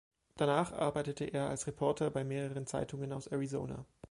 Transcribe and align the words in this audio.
Danach 0.35 0.71
arbeitete 0.73 1.25
er 1.25 1.49
als 1.51 1.67
Reporter 1.67 2.09
bei 2.09 2.23
mehreren 2.23 2.65
Zeitungen 2.65 3.13
aus 3.13 3.27
Arizona. 3.27 3.85